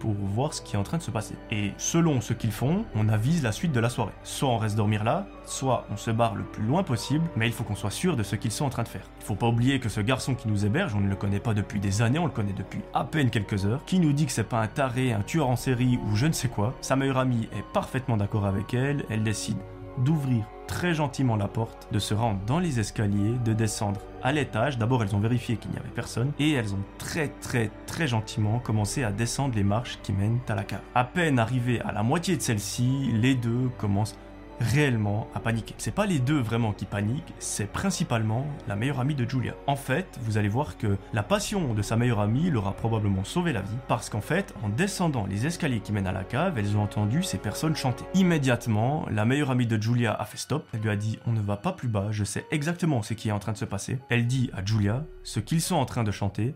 pour 0.00 0.14
voir 0.14 0.52
ce 0.52 0.62
qui 0.62 0.74
est 0.74 0.78
en 0.78 0.82
train 0.82 0.98
de 0.98 1.02
se 1.02 1.12
passer. 1.12 1.36
Et 1.52 1.72
selon 1.76 2.20
ce 2.20 2.32
qu'ils 2.32 2.50
font, 2.50 2.84
on 2.96 3.08
avise 3.08 3.44
la 3.44 3.52
suite 3.52 3.70
de 3.70 3.78
la 3.78 3.88
soirée. 3.88 4.12
Soit 4.24 4.48
on 4.48 4.58
reste 4.58 4.76
dormir 4.76 5.04
là, 5.04 5.26
soit 5.44 5.86
on 5.92 5.96
se 5.96 6.10
barre 6.10 6.34
le 6.34 6.42
plus 6.42 6.64
loin 6.64 6.82
possible, 6.82 7.24
mais 7.36 7.46
il 7.46 7.52
faut 7.52 7.62
qu'on 7.62 7.76
soit 7.76 7.90
sûr 7.90 8.16
de 8.16 8.24
ce 8.24 8.34
qu'ils 8.34 8.50
sont 8.50 8.64
en 8.64 8.70
train 8.70 8.82
de 8.82 8.88
faire. 8.88 9.08
Il 9.20 9.24
faut 9.24 9.36
pas 9.36 9.46
oublier 9.46 9.78
que 9.78 9.88
ce 9.88 10.00
garçon 10.00 10.34
qui 10.34 10.48
nous 10.48 10.64
héberge, 10.64 10.94
on 10.96 11.00
ne 11.00 11.08
le 11.08 11.16
connaît 11.16 11.38
pas 11.38 11.54
depuis 11.54 11.78
des 11.78 12.02
années, 12.02 12.18
on 12.18 12.26
le 12.26 12.32
connaît 12.32 12.52
depuis 12.52 12.80
à 12.94 13.04
peine 13.04 13.30
quelques 13.30 13.66
heures, 13.66 13.84
qui 13.84 14.00
nous 14.00 14.12
dit 14.12 14.26
que 14.26 14.32
c'est 14.32 14.42
pas 14.42 14.60
un 14.60 14.66
taré, 14.66 15.12
un 15.12 15.22
tueur 15.22 15.48
en 15.48 15.56
série 15.56 16.00
ou 16.10 16.16
je 16.16 16.26
ne 16.26 16.32
sais 16.32 16.48
quoi. 16.48 16.74
Sa 16.80 16.96
meilleure 16.96 17.18
amie 17.18 17.48
est 17.56 17.64
parfaitement 17.72 18.16
d'accord 18.16 18.46
avec 18.46 18.74
elle, 18.74 19.04
elle 19.10 19.22
décide 19.22 19.58
d'ouvrir 19.98 20.44
très 20.66 20.94
gentiment 20.94 21.34
la 21.34 21.48
porte, 21.48 21.88
de 21.92 21.98
se 21.98 22.14
rendre 22.14 22.38
dans 22.46 22.60
les 22.60 22.78
escaliers, 22.78 23.34
de 23.44 23.52
descendre 23.52 24.00
à 24.22 24.32
l'étage. 24.32 24.78
D'abord, 24.78 25.02
elles 25.02 25.16
ont 25.16 25.20
vérifié 25.20 25.56
qu'il 25.56 25.72
n'y 25.72 25.78
avait 25.78 25.88
personne 25.88 26.32
et 26.38 26.52
elles 26.52 26.74
ont 26.74 26.84
très 26.96 27.28
très 27.40 27.70
très 27.86 28.06
gentiment 28.06 28.60
commencé 28.60 29.02
à 29.02 29.10
descendre 29.10 29.56
les 29.56 29.64
marches 29.64 29.98
qui 30.02 30.12
mènent 30.12 30.38
à 30.48 30.54
la 30.54 30.62
cave. 30.62 30.80
À 30.94 31.04
peine 31.04 31.40
arrivées 31.40 31.80
à 31.80 31.90
la 31.90 32.04
moitié 32.04 32.36
de 32.36 32.42
celle-ci, 32.42 33.10
les 33.14 33.34
deux 33.34 33.68
commencent 33.78 34.16
réellement 34.60 35.28
à 35.34 35.40
paniquer. 35.40 35.74
C'est 35.78 35.94
pas 35.94 36.06
les 36.06 36.18
deux 36.18 36.40
vraiment 36.40 36.72
qui 36.72 36.84
paniquent, 36.84 37.34
c'est 37.38 37.70
principalement 37.70 38.46
la 38.68 38.76
meilleure 38.76 39.00
amie 39.00 39.14
de 39.14 39.28
Julia. 39.28 39.54
En 39.66 39.76
fait, 39.76 40.18
vous 40.22 40.38
allez 40.38 40.48
voir 40.48 40.76
que 40.76 40.96
la 41.12 41.22
passion 41.22 41.74
de 41.74 41.82
sa 41.82 41.96
meilleure 41.96 42.20
amie 42.20 42.50
leur 42.50 42.66
a 42.66 42.72
probablement 42.72 43.24
sauvé 43.24 43.52
la 43.52 43.62
vie 43.62 43.76
parce 43.88 44.10
qu'en 44.10 44.20
fait, 44.20 44.54
en 44.62 44.68
descendant 44.68 45.26
les 45.26 45.46
escaliers 45.46 45.80
qui 45.80 45.92
mènent 45.92 46.06
à 46.06 46.12
la 46.12 46.24
cave, 46.24 46.58
elles 46.58 46.76
ont 46.76 46.82
entendu 46.82 47.22
ces 47.22 47.38
personnes 47.38 47.76
chanter. 47.76 48.04
Immédiatement, 48.14 49.06
la 49.10 49.24
meilleure 49.24 49.50
amie 49.50 49.66
de 49.66 49.80
Julia 49.80 50.14
a 50.14 50.24
fait 50.24 50.36
stop. 50.36 50.66
Elle 50.74 50.80
lui 50.80 50.90
a 50.90 50.96
dit 50.96 51.18
"On 51.26 51.32
ne 51.32 51.40
va 51.40 51.56
pas 51.56 51.72
plus 51.72 51.88
bas, 51.88 52.08
je 52.10 52.24
sais 52.24 52.46
exactement 52.50 53.02
ce 53.02 53.14
qui 53.14 53.28
est 53.28 53.32
en 53.32 53.38
train 53.38 53.52
de 53.52 53.58
se 53.58 53.64
passer." 53.64 53.98
Elle 54.08 54.26
dit 54.26 54.50
à 54.54 54.64
Julia 54.64 55.04
"Ce 55.22 55.40
qu'ils 55.40 55.60
sont 55.60 55.76
en 55.76 55.84
train 55.84 56.04
de 56.04 56.10
chanter, 56.10 56.54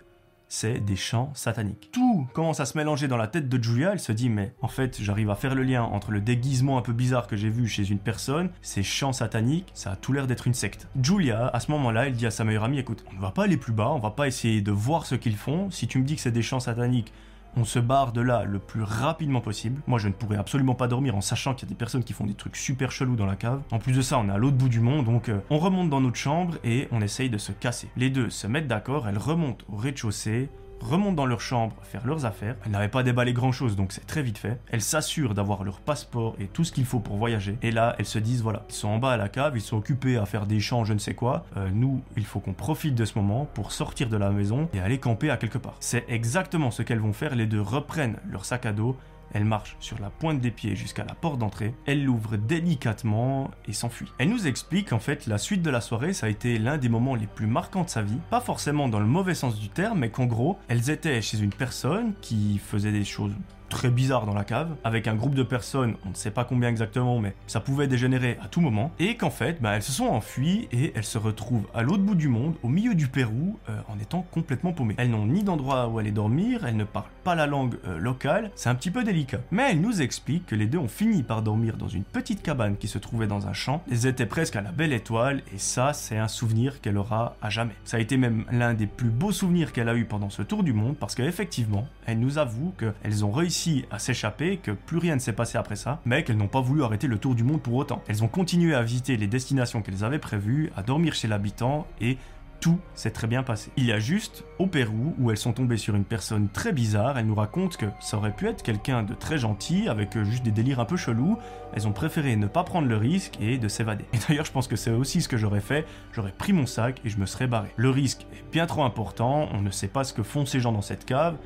c'est 0.55 0.79
des 0.79 0.95
chants 0.95 1.33
sataniques. 1.35 1.91
Tout 1.91 2.29
commence 2.33 2.61
à 2.61 2.65
se 2.65 2.79
mélanger 2.79 3.09
dans 3.09 3.17
la 3.17 3.27
tête 3.27 3.49
de 3.49 3.61
Julia, 3.61 3.91
elle 3.93 3.99
se 3.99 4.13
dit 4.13 4.29
mais 4.29 4.55
en 4.63 4.69
fait 4.69 5.03
j'arrive 5.03 5.29
à 5.31 5.35
faire 5.35 5.57
le 5.57 5.65
lien 5.65 5.83
entre 5.83 6.13
le 6.13 6.21
déguisement 6.21 6.79
un 6.79 6.83
peu 6.83 6.93
bizarre 6.93 7.27
que 7.27 7.35
j'ai 7.35 7.51
vu 7.51 7.67
chez 7.67 7.91
une 7.91 7.99
personne, 7.99 8.51
ces 8.63 8.85
chants 8.85 9.13
sataniques, 9.13 9.73
ça 9.75 9.91
a 9.91 9.97
tout 9.97 10.13
l'air 10.13 10.29
d'être 10.29 10.47
une 10.47 10.55
secte. 10.55 10.87
Julia, 11.03 11.49
à 11.49 11.59
ce 11.59 11.73
moment-là, 11.73 12.07
elle 12.07 12.13
dit 12.13 12.27
à 12.27 12.31
sa 12.31 12.45
meilleure 12.45 12.63
amie 12.63 12.79
écoute, 12.79 13.05
on 13.11 13.17
ne 13.17 13.21
va 13.21 13.33
pas 13.33 13.45
aller 13.45 13.57
plus 13.57 13.73
bas, 13.73 13.91
on 13.91 13.99
va 13.99 14.13
pas 14.13 14.29
essayer 14.29 14.61
de 14.61 14.71
voir 14.71 15.07
ce 15.07 15.17
qu'ils 15.17 15.37
font, 15.37 15.73
si 15.73 15.89
tu 15.89 15.99
me 15.99 16.05
dis 16.05 16.15
que 16.15 16.21
c'est 16.21 16.31
des 16.31 16.43
chants 16.43 16.61
sataniques, 16.61 17.13
on 17.57 17.65
se 17.65 17.79
barre 17.79 18.13
de 18.13 18.21
là 18.21 18.45
le 18.45 18.59
plus 18.59 18.83
rapidement 18.83 19.41
possible. 19.41 19.81
Moi, 19.87 19.99
je 19.99 20.09
ne 20.09 20.13
pourrais 20.13 20.37
absolument 20.37 20.75
pas 20.75 20.89
dormir 20.89 21.17
en 21.17 21.21
sachant 21.21 21.55
qu'il 21.55 21.69
y 21.69 21.71
a 21.71 21.73
des 21.73 21.79
personnes 21.79 22.05
qui 22.05 22.13
font 22.13 22.27
des 22.27 22.35
trucs 22.35 22.57
super 22.57 22.91
chelous 22.91 23.17
dans 23.17 23.27
la 23.27 23.37
cave. 23.37 23.63
En 23.71 23.79
plus 23.79 23.93
de 23.93 24.03
ça, 24.03 24.19
on 24.19 24.29
est 24.29 24.33
à 24.33 24.39
l'autre 24.39 24.57
bout 24.57 24.69
du 24.69 24.81
monde, 24.81 25.05
donc 25.05 25.29
euh, 25.29 25.41
on 25.51 25.59
remonte 25.59 25.91
dans 25.91 26.01
notre 26.01 26.17
chambre 26.17 26.55
et 26.65 26.89
on 26.91 27.01
essaye 27.01 27.31
de 27.31 27.39
se 27.39 27.53
casser. 27.53 27.89
Les 27.97 28.11
deux 28.11 28.31
se 28.31 28.47
mettent 28.47 28.69
d'accord, 28.69 29.09
elles 29.09 29.19
remontent 29.19 29.65
au 29.73 29.77
rez-de-chaussée, 29.77 30.49
remontent 30.85 31.15
dans 31.15 31.27
leur 31.27 31.41
chambre 31.41 31.75
faire 31.83 32.07
leurs 32.07 32.25
affaires. 32.25 32.57
Elles 32.65 32.73
n'avaient 32.73 32.89
pas 32.89 33.03
déballé 33.03 33.33
grand 33.33 33.53
chose 33.53 33.77
donc 33.77 33.93
c'est 33.93 34.07
très 34.07 34.23
vite 34.23 34.39
fait. 34.39 34.59
Elles 34.71 34.83
s'assurent 34.83 35.35
d'avoir 35.35 35.65
leur 35.65 35.81
passeport 35.81 36.37
et 36.39 36.47
tout 36.47 36.65
ce 36.65 36.73
qu'il 36.73 36.85
faut 36.85 37.01
pour 37.01 37.17
voyager. 37.17 37.59
Et 37.63 37.71
là, 37.71 37.95
elles 37.99 38.07
se 38.07 38.19
disent 38.19 38.43
voilà, 38.43 38.65
ils 38.69 38.75
sont 38.75 38.89
en 38.89 38.99
bas 38.99 39.13
à 39.13 39.17
la 39.17 39.29
cave, 39.29 39.57
ils 39.57 39.61
sont 39.61 39.77
occupés 39.77 40.17
à 40.17 40.27
faire 40.27 40.47
des 40.47 40.61
champs, 40.61 40.85
je 40.85 40.93
ne 40.93 40.99
sais 40.99 41.15
quoi. 41.15 41.45
Euh, 41.57 41.69
nous, 41.73 42.03
il 42.17 42.25
faut 42.25 42.41
qu'on 42.41 42.53
profite 42.53 42.95
de 42.95 43.05
ce 43.05 43.19
moment 43.19 43.47
pour 43.55 43.73
sortir 43.73 44.09
de 44.09 44.17
la 44.17 44.31
maison 44.31 44.69
et 44.75 44.81
aller 44.81 44.99
camper 44.99 45.31
à 45.31 45.37
quelque 45.37 45.59
part. 45.59 45.77
C'est 45.81 46.05
exactement 46.09 46.71
ce 46.71 46.83
qu'elles 46.83 47.01
vont 47.01 47.13
faire. 47.13 47.35
Les 47.35 47.47
deux 47.47 47.61
reprennent 47.61 48.17
leur 48.31 48.45
sac 48.45 48.67
à 48.67 48.73
dos 48.73 48.97
elle 49.35 49.45
marche 49.45 49.77
sur 49.81 50.01
la 50.01 50.11
pointe 50.11 50.41
des 50.41 50.51
pieds 50.51 50.77
jusqu'à 50.77 51.05
la 51.05 51.15
porte 51.15 51.39
d'entrée, 51.39 51.75
elle 51.87 52.05
l'ouvre 52.05 52.37
délicatement 52.37 53.51
et 53.69 53.73
s'enfuit. 53.73 54.11
Elle 54.19 54.31
nous 54.31 54.47
explique 54.47 54.91
qu'en 54.91 54.99
fait 54.99 55.27
la 55.27 55.39
suite 55.39 55.63
de 55.63 55.71
la 55.71 55.81
soirée 55.81 56.13
ça 56.13 56.27
a 56.27 56.31
été 56.31 56.59
l'un 56.59 56.79
des 56.79 56.89
moments 56.89 57.15
les 57.15 57.27
plus 57.27 57.47
marquants 57.47 57.85
de 57.85 57.91
sa 57.91 58.03
vie, 58.03 58.19
pas 58.31 58.41
forcément 58.41 58.89
dans 58.89 59.01
le 59.01 59.07
mauvais 59.07 59.35
sens 59.35 59.59
du 59.59 59.69
terme, 59.69 59.99
mais 59.99 60.11
qu'en 60.11 60.27
gros 60.27 60.59
elles 60.69 60.89
étaient 60.89 61.21
chez 61.21 61.39
une 61.39 61.53
personne 61.53 62.15
qui 62.23 62.59
faisait 62.59 62.93
des 62.93 63.05
choses 63.05 63.35
très 63.75 63.91
bizarre 63.91 64.25
dans 64.25 64.35
la 64.35 64.45
cave, 64.45 64.77
avec 64.85 65.09
un 65.09 65.17
groupe 65.17 65.35
de 65.35 65.43
personnes, 65.43 65.97
on 66.07 66.11
ne 66.11 66.15
sait 66.15 66.31
pas 66.31 66.45
combien 66.45 66.69
exactement, 66.69 67.19
mais 67.19 67.35
ça 67.49 67.59
pouvait 67.59 67.89
dégénérer 67.89 68.39
à 68.41 68.47
tout 68.47 68.61
moment, 68.61 68.93
et 69.01 69.17
qu'en 69.17 69.31
fait, 69.31 69.61
bah, 69.61 69.73
elles 69.75 69.83
se 69.83 69.91
sont 69.91 70.07
enfuies 70.07 70.69
et 70.71 70.93
elles 70.95 71.03
se 71.03 71.19
retrouvent 71.19 71.67
à 71.75 71.83
l'autre 71.83 72.05
bout 72.05 72.15
du 72.15 72.29
monde, 72.29 72.55
au 72.63 72.69
milieu 72.69 72.95
du 72.95 73.09
Pérou, 73.09 73.59
euh, 73.69 73.77
en 73.89 73.99
étant 73.99 74.25
complètement 74.31 74.73
paumées. 74.73 74.95
Elles 74.97 75.11
n'ont 75.11 75.27
ni 75.27 75.43
d'endroit 75.43 75.89
où 75.89 75.99
aller 75.99 76.13
dormir, 76.13 76.65
elles 76.65 76.77
ne 76.77 76.85
parlent 76.85 77.07
pas 77.25 77.35
la 77.35 77.47
langue 77.47 77.75
euh, 77.89 77.99
locale, 77.99 78.53
c'est 78.55 78.69
un 78.69 78.77
petit 78.77 78.93
peu 78.93 79.03
délicat. 79.03 79.41
Mais 79.51 79.73
elles 79.73 79.81
nous 79.81 80.03
expliquent 80.03 80.47
que 80.47 80.55
les 80.55 80.67
deux 80.67 80.79
ont 80.79 80.87
fini 80.87 81.25
par 81.25 81.43
dormir 81.43 81.77
dans 81.77 81.89
une 81.89 82.05
petite 82.05 82.43
cabane 82.43 82.77
qui 82.77 82.87
se 82.87 82.99
trouvait 82.99 83.27
dans 83.27 83.49
un 83.49 83.55
champ, 83.55 83.83
elles 83.91 84.07
étaient 84.07 84.25
presque 84.25 84.55
à 84.55 84.61
la 84.61 84.71
belle 84.71 84.93
étoile, 84.93 85.43
et 85.53 85.59
ça, 85.59 85.93
c'est 85.95 86.17
un 86.17 86.29
souvenir 86.29 86.81
qu'elle 86.81 86.97
aura 86.97 87.35
à 87.43 87.51
jamais. 87.51 87.75
Ça 87.85 87.97
a 87.97 88.01
été 88.01 88.17
même 88.17 88.45
l'un 88.53 88.73
des 88.73 88.87
plus 88.87 89.11
beaux 89.11 89.33
souvenirs 89.33 89.73
qu'elle 89.73 89.89
a 89.89 89.97
eu 89.97 90.05
pendant 90.05 90.31
ce 90.31 90.43
tour 90.43 90.63
du 90.63 90.73
monde, 90.73 90.95
parce 90.97 91.17
qu'effectivement, 91.17 91.89
elle 92.07 92.21
nous 92.21 92.39
avoue 92.39 92.73
qu'elles 92.79 93.25
ont 93.25 93.33
réussi 93.33 93.64
à 93.91 93.99
s'échapper, 93.99 94.59
que 94.59 94.71
plus 94.71 94.99
rien 94.99 95.15
ne 95.15 95.21
s'est 95.21 95.33
passé 95.33 95.59
après 95.59 95.77
ça, 95.77 96.01
mais 96.05 96.25
qu'elles 96.25 96.37
n'ont 96.37 96.49
pas 96.49 96.61
voulu 96.61 96.83
arrêter 96.83 97.07
le 97.07 97.19
tour 97.19 97.35
du 97.35 97.45
monde 97.45 97.63
pour 97.63 97.75
autant. 97.75 98.03
Elles 98.09 98.23
ont 98.23 98.29
continué 98.29 98.75
à 98.75 98.83
visiter 98.83 99.17
les 99.17 99.27
destinations 99.27 99.83
qu'elles 99.83 100.05
avaient 100.05 100.19
prévues, 100.19 100.71
à 100.77 100.83
dormir 100.83 101.15
chez 101.15 101.29
l'habitant 101.29 101.87
et 102.01 102.19
tout 102.61 102.79
s'est 102.95 103.11
très 103.11 103.27
bien 103.27 103.43
passé. 103.43 103.71
Il 103.77 103.85
y 103.85 103.93
a 103.93 103.99
juste 103.99 104.43
au 104.59 104.67
Pérou 104.67 105.15
où 105.19 105.31
elles 105.31 105.37
sont 105.37 105.53
tombées 105.53 105.77
sur 105.77 105.95
une 105.95 106.05
personne 106.05 106.49
très 106.49 106.73
bizarre. 106.73 107.19
Elles 107.19 107.27
nous 107.27 107.35
racontent 107.35 107.77
que 107.77 107.85
ça 108.01 108.17
aurait 108.17 108.33
pu 108.33 108.47
être 108.47 108.63
quelqu'un 108.63 109.03
de 109.03 109.13
très 109.13 109.37
gentil 109.37 109.87
avec 109.87 110.17
euh, 110.17 110.25
juste 110.25 110.43
des 110.45 110.51
délires 110.51 110.81
un 110.81 110.87
peu 110.87 110.97
chelous. 110.97 111.37
Elles 111.75 111.87
ont 111.87 111.93
préféré 111.93 112.37
ne 112.37 112.47
pas 112.47 112.65
prendre 112.65 112.89
le 112.89 112.97
risque 112.97 113.35
et 113.39 113.59
de 113.59 113.69
s'évader. 113.69 114.07
Et 114.15 114.19
d'ailleurs, 114.27 114.47
je 114.47 114.53
pense 114.53 114.67
que 114.67 114.77
c'est 114.77 114.91
aussi 114.91 115.21
ce 115.21 115.29
que 115.29 115.37
j'aurais 115.37 115.61
fait. 115.61 115.85
J'aurais 116.13 116.33
pris 116.33 116.55
mon 116.55 116.65
sac 116.65 117.03
et 117.05 117.11
je 117.11 117.19
me 117.19 117.27
serais 117.27 117.49
barré. 117.49 117.69
Le 117.77 117.91
risque 117.91 118.27
est 118.33 118.51
bien 118.51 118.65
trop 118.65 118.85
important. 118.85 119.49
On 119.53 119.61
ne 119.61 119.71
sait 119.71 119.89
pas 119.89 120.05
ce 120.05 120.15
que 120.15 120.23
font 120.23 120.47
ces 120.47 120.61
gens 120.61 120.73
dans 120.73 120.81
cette 120.81 121.05
cave 121.05 121.37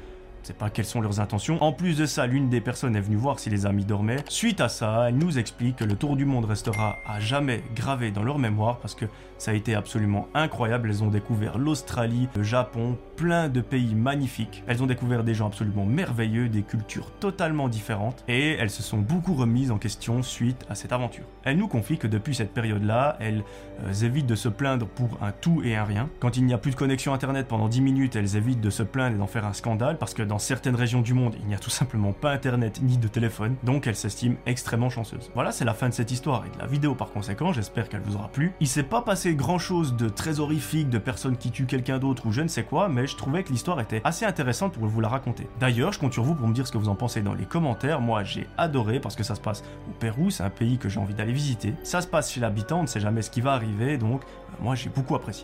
sais 0.42 0.52
pas 0.52 0.71
quelles 0.71 0.85
sont 0.85 1.00
leurs 1.00 1.21
intentions. 1.21 1.62
En 1.62 1.73
plus 1.73 1.97
de 1.97 2.07
ça, 2.07 2.26
l'une 2.26 2.49
des 2.49 2.61
personnes 2.61 2.97
est 2.97 3.00
venue 3.00 3.16
voir 3.16 3.38
si 3.38 3.50
les 3.50 3.66
amis 3.66 3.85
dormaient. 3.85 4.25
Suite 4.28 4.61
à 4.61 4.68
ça, 4.68 5.09
elle 5.09 5.16
nous 5.16 5.38
explique 5.38 5.76
que 5.76 5.85
le 5.85 5.97
tour 5.97 6.16
du 6.16 6.25
monde 6.25 6.45
restera 6.45 6.97
à 7.07 7.21
jamais 7.21 7.62
gravé 7.75 8.11
dans 8.11 8.23
leur 8.23 8.38
mémoire 8.38 8.78
parce 8.78 8.95
que 8.95 9.07
ça 9.38 9.52
a 9.52 9.54
été 9.54 9.75
absolument 9.75 10.28
incroyable. 10.35 10.88
Elles 10.90 11.04
ont 11.04 11.11
découvert 11.11 11.59
l'Australie, 11.59 12.28
le 12.37 12.42
Japon, 12.42 12.99
plein 13.16 13.49
de 13.49 13.61
pays 13.61 13.95
magnifiques. 13.95 14.64
Elles 14.66 14.83
ont 14.83 14.87
découvert 14.87 15.25
des 15.25 15.35
gens 15.35 15.47
absolument 15.47 15.87
merveilleux, 15.87 16.49
des 16.49 16.62
cultures 16.62 17.11
totalement 17.21 17.68
différentes 17.68 18.25
et 18.28 18.54
elles 18.54 18.71
se 18.71 18.83
sont 18.83 18.99
beaucoup 18.99 19.35
remises 19.35 19.71
en 19.71 19.78
question 19.78 20.23
suite 20.23 20.66
à 20.68 20.75
cette 20.75 20.92
aventure. 20.92 21.25
Elle 21.45 21.57
nous 21.57 21.68
confie 21.68 21.99
que 21.99 22.07
depuis 22.07 22.35
cette 22.35 22.52
période-là, 22.52 23.16
elles 23.21 23.45
euh, 23.85 23.92
évitent 24.04 24.26
de 24.26 24.35
se 24.35 24.49
plaindre 24.49 24.87
pour 24.87 25.18
un 25.23 25.33
tout 25.33 25.62
et 25.64 25.76
un 25.76 25.85
rien. 25.85 26.09
Quand 26.21 26.37
il 26.37 26.45
n'y 26.45 26.52
a 26.52 26.59
plus 26.59 26.73
de 26.73 26.76
connexion 26.76 27.14
internet 27.14 27.47
pendant 27.47 27.68
10 27.68 27.80
minutes, 27.80 28.16
elles 28.16 28.37
évitent 28.37 28.61
de 28.61 28.71
se 28.71 28.83
plaindre 28.83 29.16
et 29.16 29.18
d'en 29.18 29.26
faire 29.26 29.47
un 29.47 29.52
scandale 29.52 29.99
parce 29.99 30.14
que 30.14 30.23
dans 30.28 30.38
certaines 30.38 30.76
régions 30.76 31.00
du 31.00 31.14
monde, 31.14 31.35
il 31.40 31.47
n'y 31.47 31.54
a 31.54 31.58
tout 31.58 31.70
simplement 31.70 32.12
pas 32.12 32.30
internet 32.30 32.80
ni 32.82 32.99
de 32.99 33.08
téléphone, 33.08 33.56
donc 33.64 33.87
elles 33.87 33.97
s'estiment 33.97 34.37
extrêmement 34.47 34.90
chanceuses. 34.90 35.30
Voilà, 35.35 35.50
c'est 35.50 35.64
la 35.64 35.75
fin 35.75 35.88
de 35.88 35.94
cette 35.94 36.12
histoire 36.12 36.44
et 36.47 36.54
de 36.54 36.58
la 36.61 36.66
vidéo 36.66 36.94
par 36.94 37.11
conséquent, 37.11 37.52
j'espère 37.52 37.88
qu'elle 37.88 38.02
vous 38.02 38.14
aura 38.14 38.28
plu. 38.28 38.52
Il 38.61 38.68
s'est 38.68 38.82
pas 38.82 39.02
passé 39.02 39.35
grand 39.35 39.58
chose 39.58 39.97
de 39.97 40.08
très 40.08 40.38
horrifique, 40.38 40.90
de 40.90 40.99
personnes 40.99 41.37
qui 41.37 41.50
tuent 41.50 41.66
quelqu'un 41.66 41.99
d'autre 41.99 42.26
ou 42.26 42.32
je 42.32 42.42
ne 42.42 42.49
sais 42.49 42.62
quoi, 42.62 42.88
mais 42.88 43.06
je 43.06 43.16
trouvais 43.16 43.42
que 43.42 43.50
l'histoire 43.50 43.80
était 43.80 44.02
assez 44.04 44.25
intéressante 44.25 44.75
pour 44.75 44.87
vous 44.87 45.00
la 45.00 45.08
raconter. 45.08 45.49
D'ailleurs, 45.58 45.92
je 45.92 45.99
compte 45.99 46.12
sur 46.12 46.23
vous 46.23 46.35
pour 46.35 46.47
me 46.47 46.54
dire 46.54 46.66
ce 46.66 46.73
que 46.73 46.78
vous 46.78 46.88
en 46.88 46.94
pensez 46.94 47.23
dans 47.23 47.35
les 47.35 47.47
commentaires. 47.47 48.00
Moi, 48.00 48.23
j'ai 48.23 48.47
adoré 48.58 49.00
parce 49.00 49.16
que 49.16 49.25
ça 49.25 49.35
se 49.35 49.40
passe 49.40 49.64
au 49.88 49.92
Pérou, 49.99 50.30
c'est 50.30 50.42
un 50.42 50.50
pays 50.50 50.78
que 50.78 50.88
j'ai 50.88 51.00
envie 51.00 51.14
d'aller 51.14 51.32
visiter. 51.32 51.75
Ça 51.82 52.02
se 52.02 52.06
passe 52.06 52.30
chez 52.30 52.40
l'habitant, 52.40 52.80
on 52.80 52.82
ne 52.82 52.87
sait 52.87 53.00
jamais 53.00 53.23
ce 53.23 53.30
qui 53.30 53.40
va 53.40 53.52
arriver, 53.52 53.97
donc 53.97 54.23
euh, 54.23 54.62
moi 54.62 54.75
j'ai 54.75 54.90
beaucoup 54.90 55.14
apprécié. 55.14 55.28